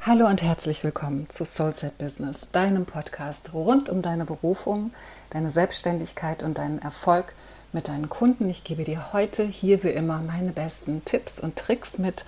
[0.00, 4.92] Hallo und herzlich willkommen zu Soulset Business, deinem Podcast rund um deine Berufung,
[5.30, 7.34] deine Selbstständigkeit und deinen Erfolg
[7.72, 8.48] mit deinen Kunden.
[8.48, 12.24] Ich gebe dir heute hier wie immer meine besten Tipps und Tricks mit,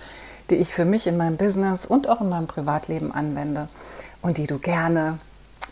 [0.49, 3.69] die ich für mich in meinem Business und auch in meinem Privatleben anwende
[4.21, 5.17] und die du gerne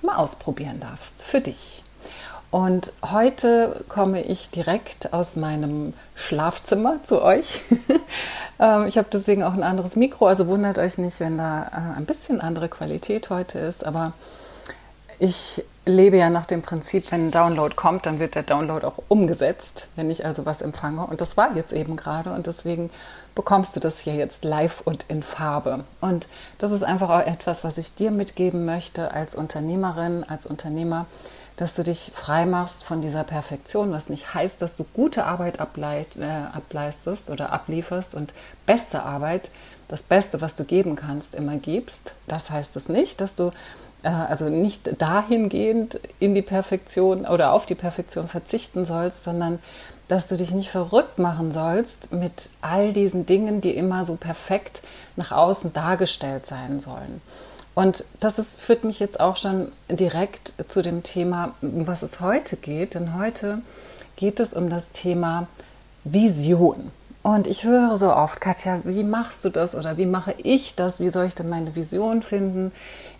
[0.01, 1.83] mal ausprobieren darfst für dich.
[2.51, 7.61] Und heute komme ich direkt aus meinem Schlafzimmer zu euch.
[8.61, 11.97] Ähm, ich habe deswegen auch ein anderes Mikro, also wundert euch nicht, wenn da äh,
[11.97, 13.85] ein bisschen andere Qualität heute ist.
[13.85, 14.11] Aber
[15.17, 19.01] ich lebe ja nach dem Prinzip, wenn ein Download kommt, dann wird der Download auch
[19.07, 21.05] umgesetzt, wenn ich also was empfange.
[21.05, 22.89] Und das war jetzt eben gerade und deswegen
[23.35, 25.85] bekommst du das hier jetzt live und in Farbe.
[26.01, 31.05] Und das ist einfach auch etwas, was ich dir mitgeben möchte als Unternehmerin, als Unternehmer
[31.59, 35.59] dass du dich frei machst von dieser Perfektion, was nicht heißt, dass du gute Arbeit
[35.59, 38.33] ableit, äh, ableistest oder ablieferst und
[38.65, 39.51] beste Arbeit,
[39.89, 42.13] das Beste, was du geben kannst, immer gibst.
[42.27, 43.51] Das heißt es nicht, dass du
[44.03, 49.59] äh, also nicht dahingehend in die Perfektion oder auf die Perfektion verzichten sollst, sondern
[50.07, 54.81] dass du dich nicht verrückt machen sollst mit all diesen Dingen, die immer so perfekt
[55.17, 57.19] nach außen dargestellt sein sollen.
[57.79, 62.19] Und das ist, führt mich jetzt auch schon direkt zu dem Thema, um was es
[62.19, 62.93] heute geht.
[62.93, 63.61] Denn heute
[64.17, 65.47] geht es um das Thema
[66.03, 66.91] Vision.
[67.23, 70.99] Und ich höre so oft, Katja, wie machst du das oder wie mache ich das?
[70.99, 72.73] Wie soll ich denn meine Vision finden?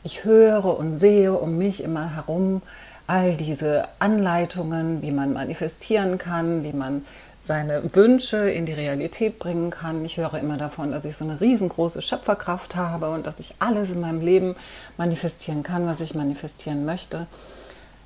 [0.03, 2.61] Ich höre und sehe um mich immer herum
[3.07, 7.05] all diese Anleitungen, wie man manifestieren kann, wie man
[7.43, 10.03] seine Wünsche in die Realität bringen kann.
[10.05, 13.91] Ich höre immer davon, dass ich so eine riesengroße Schöpferkraft habe und dass ich alles
[13.91, 14.55] in meinem Leben
[14.97, 17.27] manifestieren kann, was ich manifestieren möchte.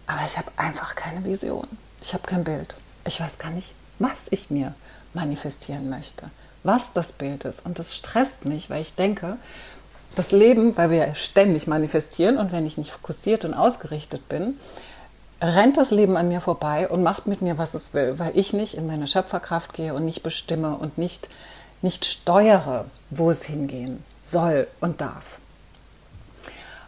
[0.08, 1.68] Aber ich habe einfach keine Vision.
[2.02, 2.76] Ich habe kein Bild.
[3.06, 4.74] Ich weiß gar nicht, was ich mir
[5.14, 6.30] manifestieren möchte,
[6.64, 7.66] was das Bild ist.
[7.66, 9.38] Und das stresst mich, weil ich denke,
[10.16, 14.60] das Leben, weil wir ständig manifestieren und wenn ich nicht fokussiert und ausgerichtet bin,
[15.42, 18.54] rennt das Leben an mir vorbei und macht mit mir, was es will, weil ich
[18.54, 21.28] nicht in meine Schöpferkraft gehe und nicht bestimme und nicht,
[21.82, 25.40] nicht steuere, wo es hingehen soll und darf.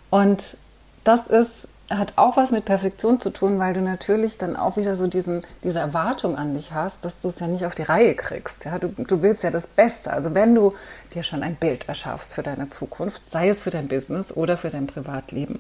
[0.10, 0.58] Und
[1.04, 4.96] das ist, hat auch was mit Perfektion zu tun, weil du natürlich dann auch wieder
[4.96, 8.16] so diesen, diese Erwartung an dich hast, dass du es ja nicht auf die Reihe
[8.16, 8.66] kriegst.
[8.66, 8.80] Ja?
[8.80, 10.12] Du, du willst ja das Beste.
[10.12, 10.74] Also wenn du
[11.14, 14.70] dir schon ein Bild erschaffst für deine Zukunft, sei es für dein Business oder für
[14.70, 15.60] dein Privatleben,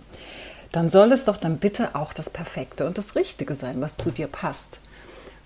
[0.75, 4.11] dann soll es doch dann bitte auch das Perfekte und das Richtige sein, was zu
[4.11, 4.79] dir passt.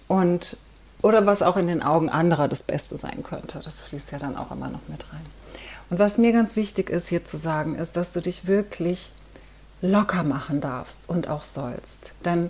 [0.07, 0.57] Und
[1.03, 3.62] oder was auch in den Augen anderer das Beste sein könnte.
[3.63, 5.25] Das fließt ja dann auch immer noch mit rein.
[5.91, 9.12] Und was mir ganz wichtig ist hier zu sagen, ist, dass du dich wirklich
[9.84, 12.13] locker machen darfst und auch sollst.
[12.25, 12.50] Denn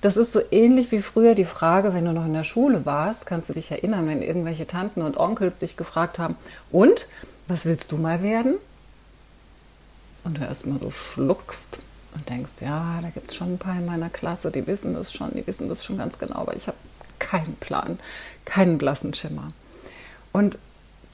[0.00, 3.26] das ist so ähnlich wie früher die Frage, wenn du noch in der Schule warst,
[3.26, 6.36] kannst du dich erinnern, wenn irgendwelche Tanten und Onkels dich gefragt haben,
[6.70, 7.08] und
[7.48, 8.54] was willst du mal werden?
[10.22, 11.80] Und du erstmal so schluckst
[12.14, 15.12] und denkst, ja, da gibt es schon ein paar in meiner Klasse, die wissen das
[15.12, 16.76] schon, die wissen das schon ganz genau, aber ich habe
[17.18, 17.98] keinen Plan,
[18.44, 19.52] keinen blassen Schimmer.
[20.32, 20.58] Und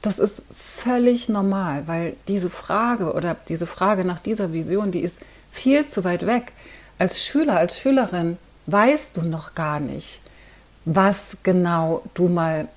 [0.01, 5.19] das ist völlig normal, weil diese Frage oder diese Frage nach dieser Vision, die ist
[5.51, 6.51] viel zu weit weg.
[6.99, 8.37] Als Schüler, als Schülerin
[8.67, 10.21] weißt du noch gar nicht,
[10.85, 12.67] was genau du mal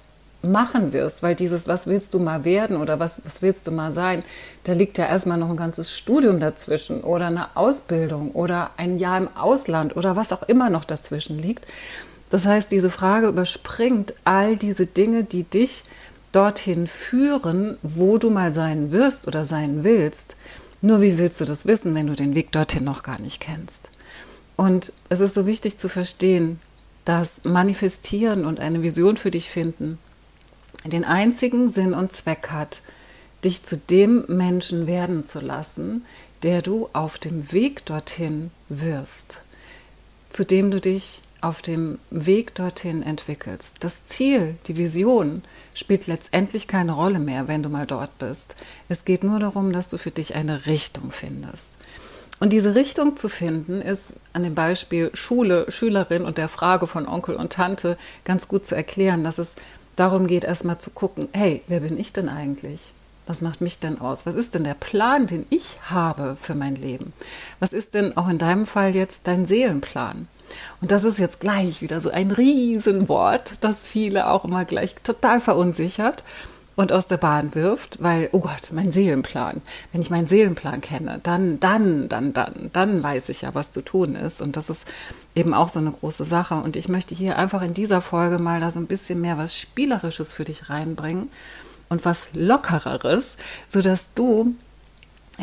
[0.42, 3.92] machen wirst, weil dieses, was willst du mal werden oder was, was willst du mal
[3.92, 4.22] sein,
[4.64, 9.18] da liegt ja erstmal noch ein ganzes Studium dazwischen oder eine Ausbildung oder ein Jahr
[9.18, 11.66] im Ausland oder was auch immer noch dazwischen liegt.
[12.30, 15.84] Das heißt, diese Frage überspringt all diese Dinge, die dich
[16.32, 20.36] dorthin führen, wo du mal sein wirst oder sein willst.
[20.80, 23.90] Nur wie willst du das wissen, wenn du den Weg dorthin noch gar nicht kennst?
[24.56, 26.60] Und es ist so wichtig zu verstehen,
[27.04, 29.98] dass Manifestieren und eine Vision für dich finden
[30.84, 32.82] den einzigen Sinn und Zweck hat,
[33.44, 36.04] dich zu dem Menschen werden zu lassen,
[36.42, 39.42] der du auf dem Weg dorthin wirst,
[40.30, 43.82] zu dem du dich auf dem Weg dorthin entwickelst.
[43.82, 45.42] Das Ziel, die Vision
[45.74, 48.56] spielt letztendlich keine Rolle mehr, wenn du mal dort bist.
[48.88, 51.78] Es geht nur darum, dass du für dich eine Richtung findest.
[52.41, 57.06] Und diese Richtung zu finden, ist an dem Beispiel Schule, Schülerin und der Frage von
[57.06, 59.54] Onkel und Tante ganz gut zu erklären, dass es
[59.97, 62.92] darum geht, erstmal zu gucken, hey, wer bin ich denn eigentlich?
[63.27, 64.27] Was macht mich denn aus?
[64.27, 67.13] Was ist denn der Plan, den ich habe für mein Leben?
[67.60, 70.27] Was ist denn auch in deinem Fall jetzt dein Seelenplan?
[70.81, 75.41] Und das ist jetzt gleich wieder so ein Riesenwort, das viele auch immer gleich total
[75.41, 76.25] verunsichert
[76.76, 79.60] und aus der Bahn wirft, weil, oh Gott, mein Seelenplan.
[79.92, 83.82] Wenn ich meinen Seelenplan kenne, dann, dann, dann, dann, dann weiß ich ja, was zu
[83.82, 84.40] tun ist.
[84.40, 84.86] Und das ist
[85.34, 86.54] eben auch so eine große Sache.
[86.54, 89.56] Und ich möchte hier einfach in dieser Folge mal da so ein bisschen mehr was
[89.56, 91.30] Spielerisches für dich reinbringen
[91.88, 93.36] und was Lockereres,
[93.68, 94.54] sodass du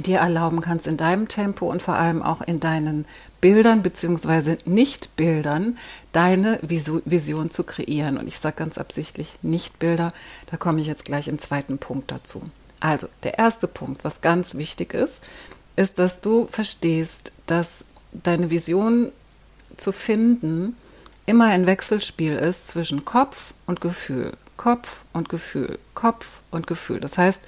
[0.01, 3.05] dir erlauben kannst, in deinem Tempo und vor allem auch in deinen
[3.41, 5.77] Bildern beziehungsweise Nicht-Bildern
[6.11, 8.17] deine Vision zu kreieren.
[8.17, 10.13] Und ich sage ganz absichtlich Nicht-Bilder,
[10.49, 12.41] da komme ich jetzt gleich im zweiten Punkt dazu.
[12.79, 15.23] Also der erste Punkt, was ganz wichtig ist,
[15.75, 19.11] ist, dass du verstehst, dass deine Vision
[19.77, 20.75] zu finden
[21.25, 24.33] immer ein Wechselspiel ist zwischen Kopf und Gefühl.
[24.55, 26.99] Kopf und Gefühl, Kopf und Gefühl.
[26.99, 27.43] Das heißt,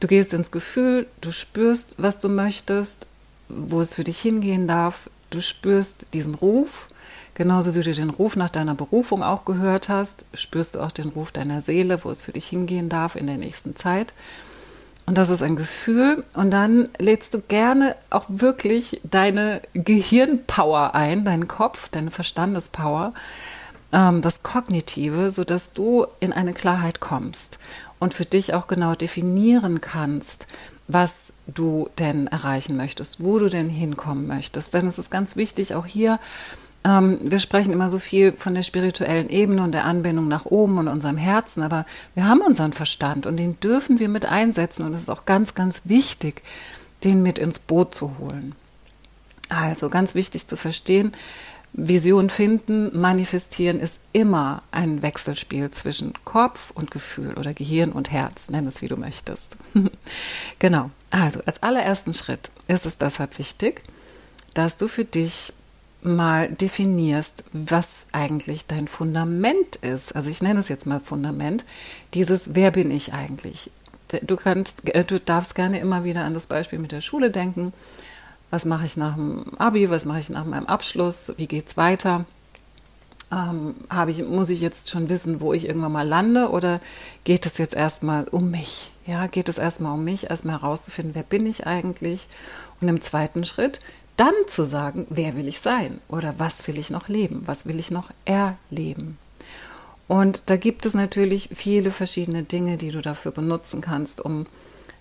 [0.00, 3.06] Du gehst ins Gefühl, du spürst, was du möchtest,
[3.48, 5.08] wo es für dich hingehen darf.
[5.30, 6.88] Du spürst diesen Ruf,
[7.34, 11.08] genauso wie du den Ruf nach deiner Berufung auch gehört hast, spürst du auch den
[11.08, 14.12] Ruf deiner Seele, wo es für dich hingehen darf in der nächsten Zeit.
[15.06, 16.24] Und das ist ein Gefühl.
[16.34, 23.14] Und dann lädst du gerne auch wirklich deine Gehirnpower ein, deinen Kopf, deine Verstandespower,
[23.92, 27.58] ähm, das Kognitive, sodass du in eine Klarheit kommst
[27.98, 30.46] und für dich auch genau definieren kannst,
[30.88, 34.74] was du denn erreichen möchtest, wo du denn hinkommen möchtest.
[34.74, 36.20] Denn es ist ganz wichtig, auch hier,
[36.84, 40.78] ähm, wir sprechen immer so viel von der spirituellen Ebene und der Anbindung nach oben
[40.78, 44.94] und unserem Herzen, aber wir haben unseren Verstand und den dürfen wir mit einsetzen und
[44.94, 46.42] es ist auch ganz, ganz wichtig,
[47.02, 48.54] den mit ins Boot zu holen.
[49.48, 51.12] Also ganz wichtig zu verstehen,
[51.78, 58.48] Vision finden, manifestieren ist immer ein Wechselspiel zwischen Kopf und Gefühl oder Gehirn und Herz,
[58.48, 59.58] nenn es wie du möchtest.
[60.58, 60.90] genau.
[61.10, 63.82] Also als allerersten Schritt ist es deshalb wichtig,
[64.54, 65.52] dass du für dich
[66.00, 70.16] mal definierst, was eigentlich dein Fundament ist.
[70.16, 71.66] Also ich nenne es jetzt mal Fundament.
[72.14, 73.70] Dieses Wer bin ich eigentlich?
[74.22, 77.74] Du kannst, äh, du darfst gerne immer wieder an das Beispiel mit der Schule denken
[78.56, 81.76] was mache ich nach dem Abi, was mache ich nach meinem Abschluss, wie geht es
[81.76, 82.24] weiter?
[83.30, 83.74] Ähm,
[84.08, 86.80] ich, muss ich jetzt schon wissen, wo ich irgendwann mal lande oder
[87.24, 88.92] geht es jetzt erstmal um mich?
[89.04, 92.28] Ja, geht es erstmal um mich, erstmal herauszufinden, wer bin ich eigentlich?
[92.80, 93.80] Und im zweiten Schritt
[94.16, 97.78] dann zu sagen, wer will ich sein oder was will ich noch leben, was will
[97.78, 99.18] ich noch erleben.
[100.08, 104.46] Und da gibt es natürlich viele verschiedene Dinge, die du dafür benutzen kannst, um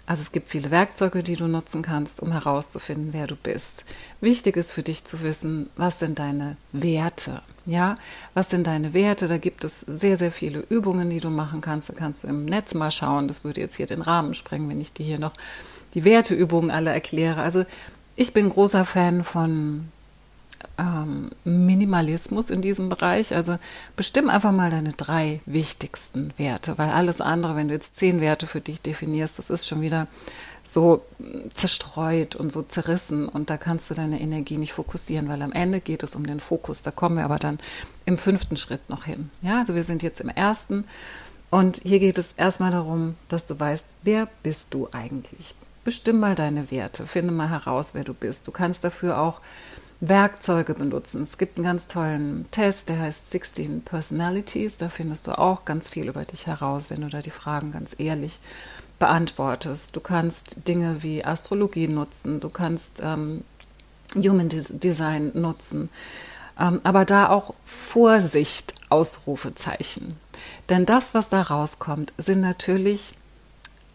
[0.05, 3.85] also es gibt viele Werkzeuge, die du nutzen kannst, um herauszufinden, wer du bist.
[4.21, 7.41] Wichtig ist für dich zu wissen, was sind deine Werte?
[7.65, 7.95] Ja,
[8.35, 9.27] was sind deine Werte?
[9.27, 11.89] Da gibt es sehr, sehr viele Übungen, die du machen kannst.
[11.89, 13.27] Da kannst du im Netz mal schauen.
[13.27, 15.33] Das würde jetzt hier den Rahmen sprengen, wenn ich dir hier noch
[15.95, 17.41] die Werteübungen alle erkläre.
[17.41, 17.65] Also
[18.15, 19.89] ich bin großer Fan von
[20.77, 23.35] ähm, Minimalismus in diesem Bereich.
[23.35, 23.57] Also
[23.95, 28.47] bestimm einfach mal deine drei wichtigsten Werte, weil alles andere, wenn du jetzt zehn Werte
[28.47, 30.07] für dich definierst, das ist schon wieder
[30.67, 31.05] so
[31.53, 35.79] zerstreut und so zerrissen und da kannst du deine Energie nicht fokussieren, weil am Ende
[35.79, 36.81] geht es um den Fokus.
[36.81, 37.59] Da kommen wir aber dann
[38.05, 39.29] im fünften Schritt noch hin.
[39.41, 40.85] Ja, also wir sind jetzt im ersten
[41.51, 45.55] und hier geht es erstmal darum, dass du weißt, wer bist du eigentlich?
[45.83, 48.47] Bestimm mal deine Werte, finde mal heraus, wer du bist.
[48.47, 49.39] Du kannst dafür auch
[50.01, 51.23] Werkzeuge benutzen.
[51.23, 54.77] Es gibt einen ganz tollen Test, der heißt 16 Personalities.
[54.77, 57.95] Da findest du auch ganz viel über dich heraus, wenn du da die Fragen ganz
[57.97, 58.39] ehrlich
[58.99, 59.95] beantwortest.
[59.95, 63.43] Du kannst Dinge wie Astrologie nutzen, du kannst ähm,
[64.15, 65.89] Human Design nutzen,
[66.59, 70.17] ähm, aber da auch Vorsicht, Ausrufezeichen.
[70.69, 73.15] Denn das, was da rauskommt, sind natürlich,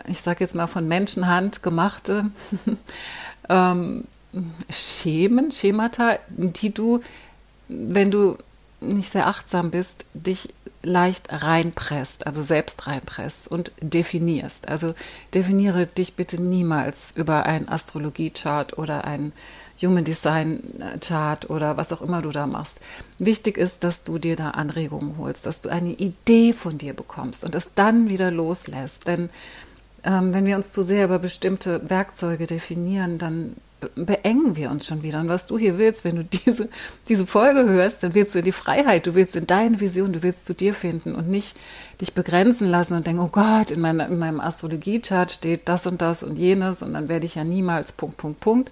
[0.07, 2.31] ich sage jetzt mal von Menschenhand gemachte
[3.49, 4.05] ähm,
[4.69, 7.01] Schemen, Schemata, die du,
[7.69, 8.37] wenn du
[8.81, 10.49] nicht sehr achtsam bist, dich
[10.83, 14.69] leicht reinpresst, also selbst reinpresst und definierst.
[14.69, 14.95] Also
[15.35, 19.33] definiere dich bitte niemals über ein Astrologie-Chart oder ein
[19.83, 20.63] Human Design
[21.01, 22.81] Chart oder was auch immer du da machst.
[23.19, 27.45] Wichtig ist, dass du dir da Anregungen holst, dass du eine Idee von dir bekommst
[27.45, 29.07] und es dann wieder loslässt.
[29.07, 29.31] Denn
[30.05, 33.57] ähm, wenn wir uns zu sehr über bestimmte Werkzeuge definieren, dann
[33.95, 35.21] beengen wir uns schon wieder.
[35.21, 36.69] Und was du hier willst, wenn du diese,
[37.09, 40.23] diese Folge hörst, dann willst du in die Freiheit, du willst in deine Vision, du
[40.23, 41.57] willst zu dir finden und nicht
[42.01, 46.01] dich begrenzen lassen und denken, oh Gott, in, meiner, in meinem Astrologie-Chart steht das und
[46.03, 48.71] das und jenes und dann werde ich ja niemals Punkt, Punkt, Punkt.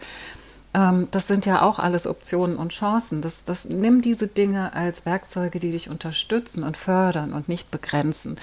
[0.74, 3.22] Ähm, das sind ja auch alles Optionen und Chancen.
[3.22, 8.36] Das, das, nimm diese Dinge als Werkzeuge, die dich unterstützen und fördern und nicht begrenzen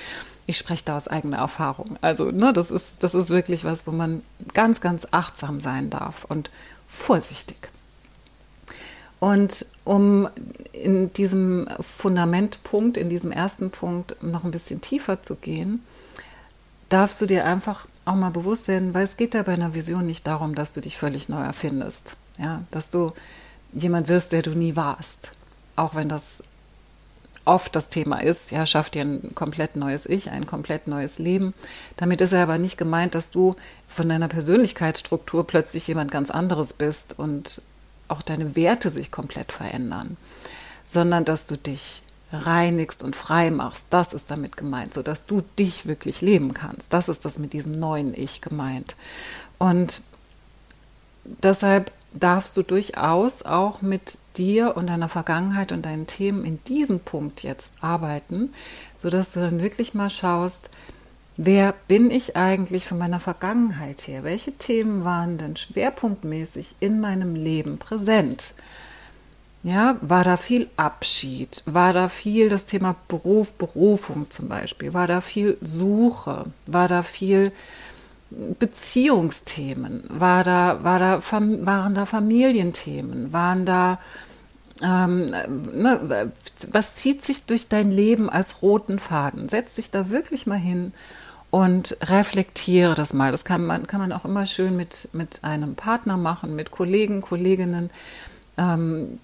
[0.48, 1.98] ich spreche da aus eigener Erfahrung.
[2.02, 4.22] Also, ne, das ist, das ist wirklich was, wo man
[4.54, 6.52] ganz, ganz achtsam sein darf und
[6.88, 7.70] vorsichtig.
[9.20, 10.30] Und um
[10.72, 15.84] in diesem Fundamentpunkt, in diesem ersten Punkt noch ein bisschen tiefer zu gehen,
[16.90, 20.06] darfst du dir einfach auch mal bewusst werden, weil es geht ja bei einer Vision
[20.06, 22.16] nicht darum, dass du dich völlig neu erfindest.
[22.38, 23.14] Ja, dass du
[23.74, 25.32] jemand wirst, der du nie warst.
[25.76, 26.44] Auch wenn das
[27.46, 31.54] oft das Thema ist, ja, schaff dir ein komplett neues Ich, ein komplett neues Leben.
[31.98, 33.56] Damit ist er aber nicht gemeint, dass du
[33.88, 37.62] von deiner Persönlichkeitsstruktur plötzlich jemand ganz anderes bist und
[38.08, 40.18] auch deine Werte sich komplett verändern,
[40.86, 42.02] sondern dass du dich
[42.36, 43.88] reinigst und frei machst.
[43.90, 46.94] Das ist damit gemeint, so dass du dich wirklich leben kannst.
[46.94, 48.96] Das ist das mit diesem neuen Ich gemeint.
[49.58, 50.02] Und
[51.24, 57.00] deshalb darfst du durchaus auch mit dir und deiner Vergangenheit und deinen Themen in diesem
[57.00, 58.54] Punkt jetzt arbeiten,
[58.96, 60.70] sodass du dann wirklich mal schaust,
[61.38, 64.24] wer bin ich eigentlich von meiner Vergangenheit her?
[64.24, 68.54] Welche Themen waren denn schwerpunktmäßig in meinem Leben präsent?
[69.66, 71.64] Ja, war da viel Abschied?
[71.66, 74.94] War da viel das Thema Beruf, Berufung zum Beispiel?
[74.94, 76.46] War da viel Suche?
[76.68, 77.52] War da viel
[78.30, 80.04] Beziehungsthemen?
[80.08, 83.34] War da, war da, waren da Familienthemen?
[83.34, 83.98] Waren da,
[84.84, 86.32] ähm, ne,
[86.70, 89.50] was zieht sich durch dein Leben als roten Faden?
[89.50, 90.94] Setz dich da wirklich mal hin
[91.50, 93.32] und reflektiere das mal.
[93.32, 97.22] Das kann man, kann man auch immer schön mit, mit einem Partner machen, mit Kollegen,
[97.22, 97.90] Kolleginnen
[98.58, 99.20] ähm,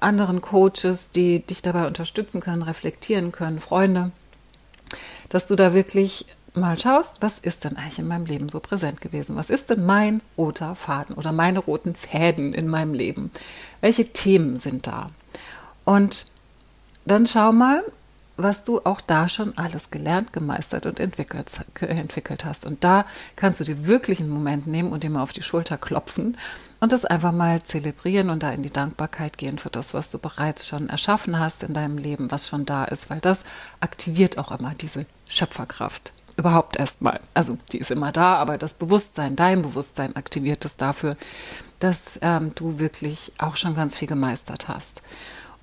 [0.00, 4.12] anderen Coaches, die dich dabei unterstützen können, reflektieren können, Freunde,
[5.28, 9.00] dass du da wirklich mal schaust, was ist denn eigentlich in meinem Leben so präsent
[9.00, 9.36] gewesen?
[9.36, 13.30] Was ist denn mein roter Faden oder meine roten Fäden in meinem Leben?
[13.80, 15.10] Welche Themen sind da?
[15.84, 16.26] Und
[17.04, 17.84] dann schau mal,
[18.36, 21.50] was du auch da schon alles gelernt, gemeistert und entwickelt,
[21.80, 22.66] entwickelt hast.
[22.66, 25.78] Und da kannst du dir wirklich einen Moment nehmen und dir mal auf die Schulter
[25.78, 26.36] klopfen
[26.80, 30.18] und das einfach mal zelebrieren und da in die Dankbarkeit gehen für das, was du
[30.18, 33.44] bereits schon erschaffen hast in deinem Leben, was schon da ist, weil das
[33.80, 36.12] aktiviert auch immer diese Schöpferkraft.
[36.36, 37.20] Überhaupt erstmal.
[37.32, 41.16] Also die ist immer da, aber das Bewusstsein, dein Bewusstsein aktiviert es dafür,
[41.78, 45.02] dass ähm, du wirklich auch schon ganz viel gemeistert hast.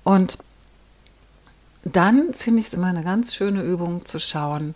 [0.02, 0.38] Und
[1.84, 4.74] dann finde ich es immer eine ganz schöne Übung zu schauen,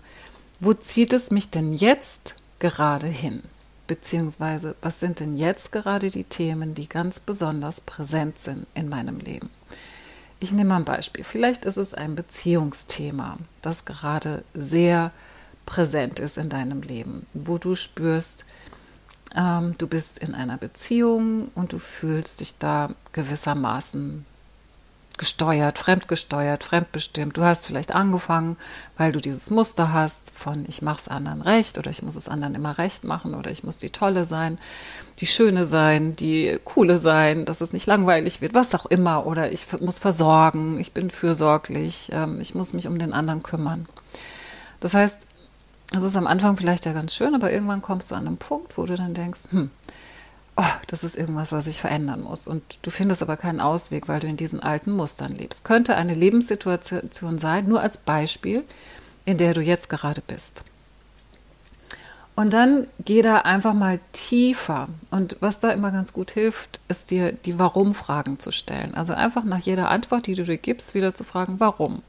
[0.61, 3.43] wo zieht es mich denn jetzt gerade hin?
[3.87, 9.19] Beziehungsweise, was sind denn jetzt gerade die Themen, die ganz besonders präsent sind in meinem
[9.19, 9.49] Leben?
[10.41, 11.25] Ich nehme mal ein Beispiel.
[11.25, 15.11] Vielleicht ist es ein Beziehungsthema, das gerade sehr
[15.65, 18.45] präsent ist in deinem Leben, wo du spürst,
[19.35, 24.27] ähm, du bist in einer Beziehung und du fühlst dich da gewissermaßen
[25.19, 27.37] gesteuert, fremdgesteuert, fremdbestimmt.
[27.37, 28.57] Du hast vielleicht angefangen,
[28.97, 32.29] weil du dieses Muster hast von ich mache es anderen recht oder ich muss es
[32.29, 34.59] anderen immer recht machen oder ich muss die Tolle sein,
[35.21, 39.53] die Schöne sein, die Coole sein, dass es nicht langweilig wird, was auch immer oder
[39.53, 43.87] ich muss versorgen, ich bin fürsorglich, ähm, ich muss mich um den anderen kümmern.
[44.81, 45.27] Das heißt,
[45.91, 48.77] das ist am Anfang vielleicht ja ganz schön, aber irgendwann kommst du an einen Punkt,
[48.79, 49.71] wo du dann denkst, hm,
[50.59, 52.49] oh, das ist irgendwas, was ich verändern muss.
[52.49, 55.65] Und du findest aber keinen Ausweg, weil du in diesen alten Mustern lebst.
[55.65, 58.65] Könnte eine Lebenssituation sein, nur als Beispiel,
[59.25, 60.65] in der du jetzt gerade bist.
[62.35, 64.89] Und dann geh da einfach mal tiefer.
[65.11, 68.95] Und was da immer ganz gut hilft, ist dir die Warum-Fragen zu stellen.
[68.95, 72.03] Also einfach nach jeder Antwort, die du dir gibst, wieder zu fragen, warum?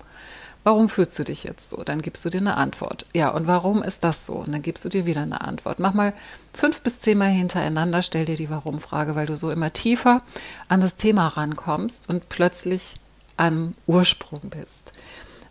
[0.63, 1.83] Warum fühlst du dich jetzt so?
[1.83, 3.05] Dann gibst du dir eine Antwort.
[3.13, 4.33] Ja, und warum ist das so?
[4.33, 5.79] Und dann gibst du dir wieder eine Antwort.
[5.79, 6.13] Mach mal
[6.53, 10.21] fünf bis zehnmal hintereinander, stell dir die Warum-Frage, weil du so immer tiefer
[10.67, 12.95] an das Thema rankommst und plötzlich
[13.37, 14.91] am Ursprung bist.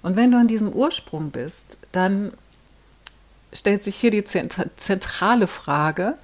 [0.03, 2.33] Und wenn du an diesem Ursprung bist, dann
[3.53, 6.19] stellt sich hier die zentrale Frage,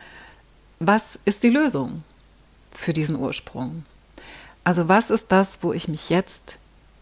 [0.78, 2.02] was ist die Lösung
[2.70, 3.84] für diesen Ursprung?
[4.62, 6.58] Also was ist das, wo ich mich jetzt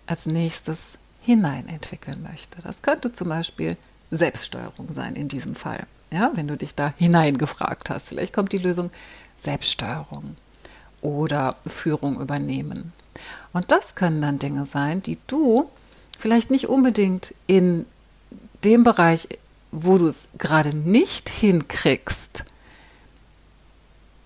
[0.06, 2.60] als nächstes hinein entwickeln möchte.
[2.62, 3.76] Das könnte zum Beispiel
[4.10, 5.86] Selbststeuerung sein in diesem Fall.
[6.10, 8.10] Ja, wenn du dich da hineingefragt hast.
[8.10, 8.90] Vielleicht kommt die Lösung
[9.36, 10.36] Selbststeuerung
[11.00, 12.92] oder Führung übernehmen.
[13.52, 15.70] Und das können dann Dinge sein, die du
[16.18, 17.86] vielleicht nicht unbedingt in
[18.64, 19.28] dem Bereich,
[19.70, 22.44] wo du es gerade nicht hinkriegst,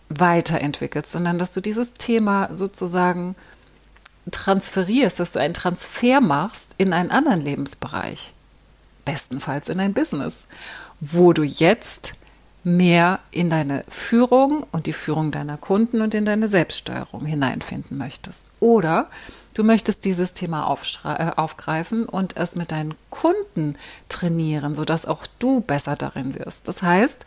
[0.09, 3.35] weiterentwickelst, sondern dass du dieses Thema sozusagen
[4.31, 8.33] transferierst, dass du einen Transfer machst in einen anderen Lebensbereich.
[9.05, 10.47] Bestenfalls in dein Business,
[11.01, 12.15] wo du jetzt
[12.65, 18.51] mehr in deine Führung und die Führung deiner Kunden und in deine Selbststeuerung hineinfinden möchtest.
[18.59, 19.09] Oder
[19.55, 23.77] du möchtest dieses Thema äh, aufgreifen und es mit deinen Kunden
[24.09, 26.67] trainieren, sodass auch du besser darin wirst.
[26.67, 27.25] Das heißt,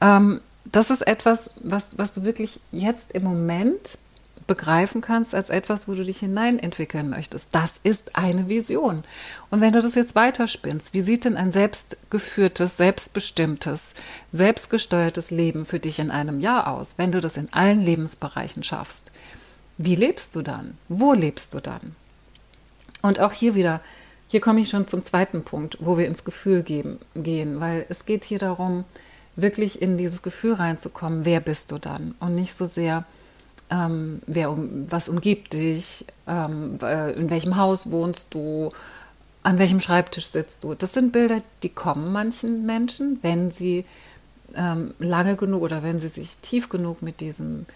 [0.00, 3.98] ähm, das ist etwas, was, was du wirklich jetzt im Moment
[4.46, 7.48] begreifen kannst als etwas, wo du dich hineinentwickeln möchtest.
[7.52, 9.04] Das ist eine Vision.
[9.50, 13.94] Und wenn du das jetzt weiterspinnst, wie sieht denn ein selbstgeführtes, selbstbestimmtes,
[14.32, 19.10] selbstgesteuertes Leben für dich in einem Jahr aus, wenn du das in allen Lebensbereichen schaffst?
[19.78, 20.78] Wie lebst du dann?
[20.88, 21.96] Wo lebst du dann?
[23.02, 23.80] Und auch hier wieder,
[24.28, 28.06] hier komme ich schon zum zweiten Punkt, wo wir ins Gefühl geben, gehen, weil es
[28.06, 28.84] geht hier darum,
[29.36, 32.14] wirklich in dieses Gefühl reinzukommen, wer bist du dann?
[32.20, 33.04] Und nicht so sehr,
[33.70, 38.72] ähm, wer um, was umgibt dich, ähm, äh, in welchem Haus wohnst du,
[39.42, 40.74] an welchem Schreibtisch sitzt du.
[40.74, 43.84] Das sind Bilder, die kommen manchen Menschen, wenn sie
[44.54, 47.66] ähm, lange genug oder wenn sie sich tief genug mit diesem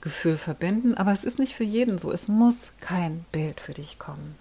[0.00, 0.94] Gefühl verbinden.
[0.94, 2.12] Aber es ist nicht für jeden so.
[2.12, 4.36] Es muss kein Bild für dich kommen.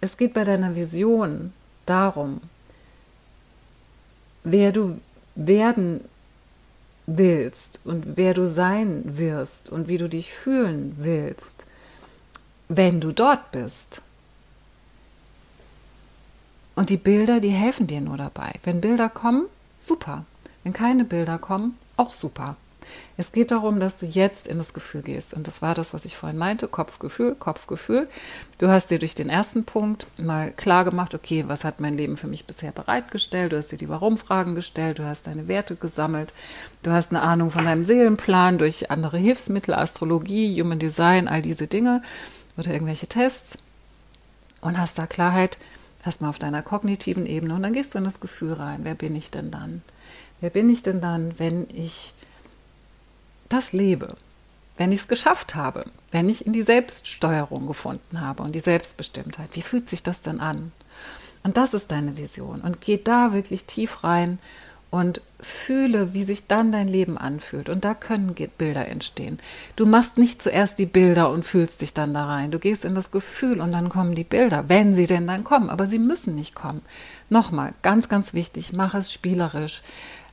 [0.00, 1.52] Es geht bei deiner Vision
[1.86, 2.40] darum,
[4.42, 5.00] wer du
[5.34, 6.04] werden
[7.06, 11.66] willst und wer du sein wirst und wie du dich fühlen willst,
[12.68, 14.00] wenn du dort bist.
[16.74, 18.54] Und die Bilder, die helfen dir nur dabei.
[18.64, 19.46] Wenn Bilder kommen,
[19.78, 20.24] super.
[20.64, 22.56] Wenn keine Bilder kommen, auch super.
[23.16, 25.34] Es geht darum, dass du jetzt in das Gefühl gehst.
[25.34, 26.68] Und das war das, was ich vorhin meinte.
[26.68, 28.08] Kopfgefühl, Kopfgefühl.
[28.58, 32.16] Du hast dir durch den ersten Punkt mal klar gemacht, okay, was hat mein Leben
[32.16, 33.52] für mich bisher bereitgestellt?
[33.52, 36.32] Du hast dir die Warum-Fragen gestellt, du hast deine Werte gesammelt,
[36.82, 41.66] du hast eine Ahnung von deinem Seelenplan durch andere Hilfsmittel, Astrologie, Human Design, all diese
[41.66, 42.02] Dinge
[42.56, 43.58] oder irgendwelche Tests
[44.60, 45.58] und hast da Klarheit
[46.04, 48.80] erstmal auf deiner kognitiven Ebene und dann gehst du in das Gefühl rein.
[48.82, 49.82] Wer bin ich denn dann?
[50.40, 52.12] Wer bin ich denn dann, wenn ich
[53.48, 54.16] das lebe,
[54.76, 59.50] wenn ich es geschafft habe, wenn ich in die Selbststeuerung gefunden habe und die Selbstbestimmtheit,
[59.54, 60.72] wie fühlt sich das denn an?
[61.44, 62.60] Und das ist deine Vision.
[62.62, 64.38] Und geh da wirklich tief rein
[64.90, 67.68] und fühle, wie sich dann dein Leben anfühlt.
[67.68, 69.38] Und da können Bilder entstehen.
[69.76, 72.50] Du machst nicht zuerst die Bilder und fühlst dich dann da rein.
[72.50, 75.68] Du gehst in das Gefühl und dann kommen die Bilder, wenn sie denn dann kommen.
[75.68, 76.80] Aber sie müssen nicht kommen.
[77.28, 79.82] Nochmal, ganz, ganz wichtig, mach es spielerisch.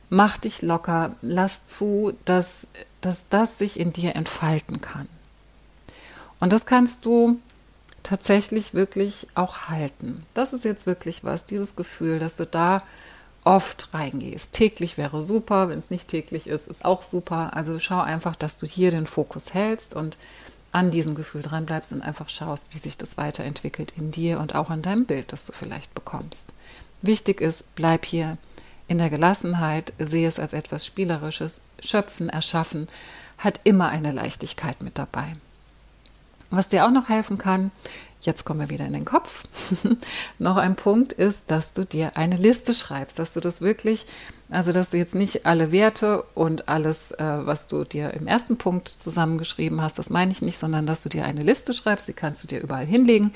[0.08, 1.16] Mach dich locker.
[1.22, 2.66] Lass zu, dass
[3.02, 5.08] dass das sich in dir entfalten kann.
[6.40, 7.38] Und das kannst du
[8.02, 10.24] tatsächlich wirklich auch halten.
[10.34, 12.82] Das ist jetzt wirklich was, dieses Gefühl, dass du da
[13.44, 14.52] oft reingehst.
[14.52, 17.54] Täglich wäre super, wenn es nicht täglich ist, ist auch super.
[17.54, 20.16] Also schau einfach, dass du hier den Fokus hältst und
[20.70, 24.54] an diesem Gefühl dran bleibst und einfach schaust, wie sich das weiterentwickelt in dir und
[24.54, 26.54] auch in deinem Bild, das du vielleicht bekommst.
[27.02, 28.38] Wichtig ist, bleib hier
[28.88, 32.88] in der Gelassenheit, sehe es als etwas Spielerisches, Schöpfen, Erschaffen,
[33.38, 35.32] hat immer eine Leichtigkeit mit dabei.
[36.50, 37.70] Was dir auch noch helfen kann,
[38.20, 39.44] jetzt kommen wir wieder in den Kopf,
[40.38, 44.06] noch ein Punkt ist, dass du dir eine Liste schreibst, dass du das wirklich,
[44.50, 48.58] also dass du jetzt nicht alle Werte und alles, äh, was du dir im ersten
[48.58, 52.12] Punkt zusammengeschrieben hast, das meine ich nicht, sondern dass du dir eine Liste schreibst, die
[52.12, 53.32] kannst du dir überall hinlegen.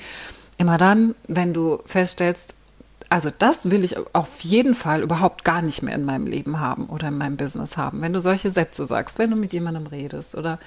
[0.57, 2.55] Immer dann, wenn du feststellst,
[3.09, 6.87] also das will ich auf jeden Fall überhaupt gar nicht mehr in meinem Leben haben
[6.87, 8.01] oder in meinem Business haben.
[8.01, 10.59] Wenn du solche Sätze sagst, wenn du mit jemandem redest oder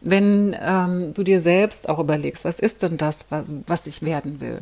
[0.00, 3.26] wenn ähm, du dir selbst auch überlegst, was ist denn das,
[3.66, 4.60] was ich werden will?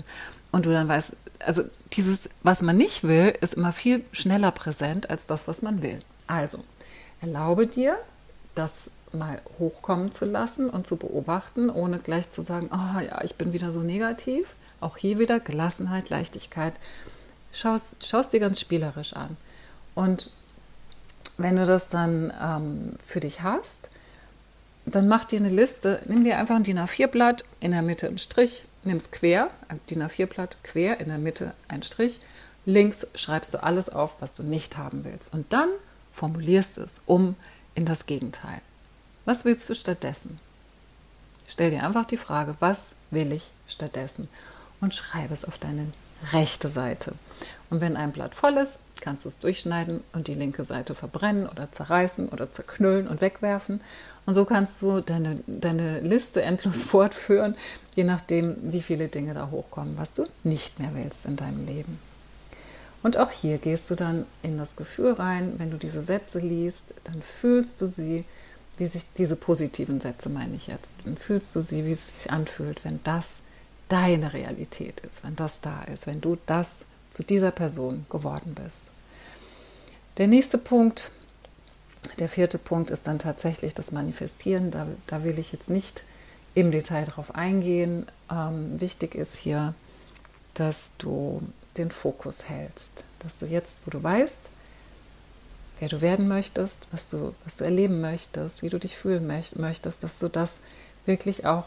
[0.53, 5.11] Und du dann weißt, also dieses, was man nicht will, ist immer viel schneller präsent
[5.11, 6.01] als das, was man will.
[6.27, 6.65] Also,
[7.21, 7.99] erlaube dir,
[8.55, 13.37] das mal hochkommen zu lassen und zu beobachten, ohne gleich zu sagen, oh ja, ich
[13.37, 16.75] bin wieder so negativ, auch hier wieder Gelassenheit, Leichtigkeit.
[17.53, 19.37] Schau es dir ganz spielerisch an.
[19.95, 20.31] Und
[21.39, 23.89] wenn du das dann ähm, für dich hast,
[24.85, 26.01] dann mach dir eine Liste.
[26.07, 29.51] Nimm dir einfach ein DIN A4-Blatt, in der Mitte einen Strich, nimm es quer,
[29.91, 32.21] DIN A4-Blatt quer, in der Mitte ein Strich.
[32.65, 35.33] Links schreibst du alles auf, was du nicht haben willst.
[35.35, 35.69] Und dann
[36.13, 37.37] formulierst du es um
[37.75, 38.61] in das Gegenteil.
[39.25, 40.39] Was willst du stattdessen?
[41.49, 44.29] Stell dir einfach die Frage, was will ich stattdessen?
[44.81, 45.87] Und schreibe es auf deine
[46.33, 47.13] rechte Seite.
[47.71, 51.49] Und wenn ein Blatt voll ist, kannst du es durchschneiden und die linke Seite verbrennen
[51.49, 53.81] oder zerreißen oder zerknüllen und wegwerfen.
[54.25, 57.57] Und so kannst du deine, deine Liste endlos fortführen,
[57.95, 61.99] je nachdem, wie viele Dinge da hochkommen, was du nicht mehr willst in deinem Leben.
[63.03, 66.95] Und auch hier gehst du dann in das Gefühl rein, wenn du diese Sätze liest,
[67.05, 68.25] dann fühlst du sie,
[68.79, 72.33] wie sich diese positiven Sätze meine ich jetzt, dann fühlst du sie, wie es sich
[72.33, 73.37] anfühlt, wenn das
[73.89, 78.83] deine Realität ist, wenn das da ist, wenn du das zu dieser Person geworden bist.
[80.19, 81.13] Der nächste Punkt,
[82.19, 84.71] der vierte Punkt ist dann tatsächlich das Manifestieren.
[84.71, 86.03] Da, da will ich jetzt nicht
[86.55, 88.07] im Detail drauf eingehen.
[88.31, 89.75] Ähm, wichtig ist hier,
[90.55, 91.43] dass du
[91.77, 94.51] den Fokus hältst, dass du jetzt, wo du weißt,
[95.79, 100.03] wer du werden möchtest, was du, was du erleben möchtest, wie du dich fühlen möchtest,
[100.03, 100.61] dass du das
[101.05, 101.65] wirklich auch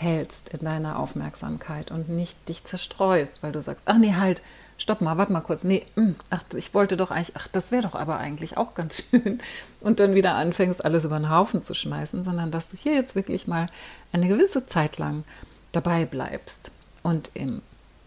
[0.00, 4.40] hältst in deiner Aufmerksamkeit und nicht dich zerstreust, weil du sagst, ach nee, halt,
[4.78, 7.82] stopp mal, warte mal kurz, nee, mm, ach, ich wollte doch eigentlich, ach, das wäre
[7.82, 9.40] doch aber eigentlich auch ganz schön
[9.80, 13.14] und dann wieder anfängst, alles über den Haufen zu schmeißen, sondern dass du hier jetzt
[13.14, 13.68] wirklich mal
[14.12, 15.24] eine gewisse Zeit lang
[15.72, 17.60] dabei bleibst und im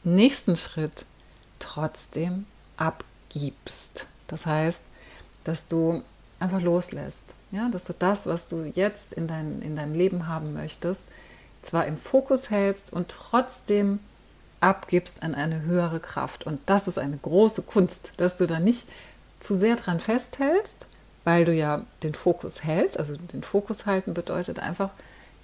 [0.04, 1.06] nächsten Schritt
[1.60, 4.08] trotzdem abgibst.
[4.28, 4.84] Das heißt,
[5.44, 6.02] dass du
[6.40, 7.24] einfach loslässt.
[7.52, 11.04] Ja, dass du das, was du jetzt in, dein, in deinem Leben haben möchtest,
[11.66, 14.00] zwar im Fokus hältst und trotzdem
[14.60, 16.46] abgibst an eine höhere Kraft.
[16.46, 18.88] Und das ist eine große Kunst, dass du da nicht
[19.40, 20.88] zu sehr dran festhältst,
[21.26, 22.98] weil du ja den Fokus hältst.
[22.98, 24.90] Also den Fokus halten bedeutet einfach,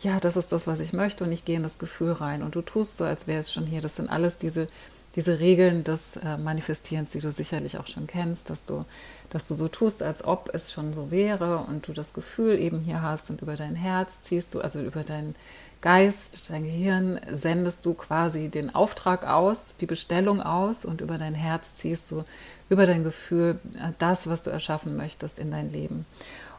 [0.02, 2.42] ja, das ist das, was ich möchte und ich gehe in das Gefühl rein.
[2.42, 3.82] Und du tust so, als wäre es schon hier.
[3.82, 4.68] Das sind alles diese,
[5.16, 8.86] diese Regeln des äh, Manifestierens, die du sicherlich auch schon kennst, dass du,
[9.30, 12.80] dass du so tust, als ob es schon so wäre und du das Gefühl eben
[12.80, 15.36] hier hast und über dein Herz ziehst du, also über deinen
[15.82, 21.36] Geist, dein Gehirn sendest du quasi den Auftrag aus, die Bestellung aus und über dein
[21.36, 22.24] Herz ziehst du
[22.70, 26.06] über dein Gefühl äh, das, was du erschaffen möchtest in dein Leben.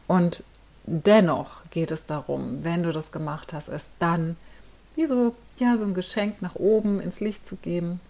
[0.06, 0.42] Und
[0.84, 4.36] dennoch geht es darum, wenn du das gemacht hast, es dann
[4.96, 8.00] wie so, ja, so ein Geschenk nach oben ins Licht zu geben,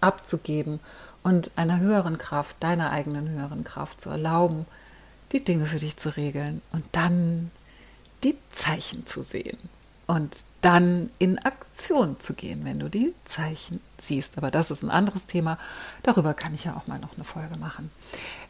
[0.00, 0.80] abzugeben
[1.22, 4.66] und einer höheren Kraft, deiner eigenen höheren Kraft zu erlauben,
[5.32, 7.50] die Dinge für dich zu regeln und dann
[8.24, 9.58] die Zeichen zu sehen
[10.08, 14.38] und dann in Aktion zu gehen, wenn du die Zeichen siehst.
[14.38, 15.58] Aber das ist ein anderes Thema.
[16.02, 17.90] Darüber kann ich ja auch mal noch eine Folge machen.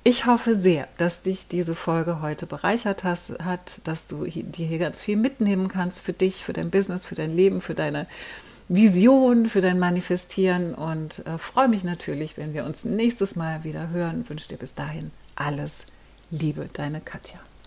[0.04, 5.02] Ich hoffe sehr, dass dich diese Folge heute bereichert hat, dass du dir hier ganz
[5.02, 8.06] viel mitnehmen kannst für dich, für dein Business, für dein Leben, für deine
[8.68, 13.88] Vision, für dein Manifestieren und äh, freue mich natürlich, wenn wir uns nächstes Mal wieder
[13.88, 14.28] hören.
[14.28, 15.87] Wünsche dir bis dahin alles
[16.31, 17.40] Liebe, deine Katja.